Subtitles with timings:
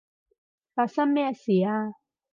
[0.73, 1.93] 發生咩事啊？